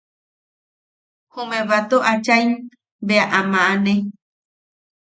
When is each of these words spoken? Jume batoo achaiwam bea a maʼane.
Jume 1.33 1.59
batoo 1.69 2.01
achaiwam 2.11 2.51
bea 3.07 3.25
a 3.37 3.39
maʼane. 3.51 3.93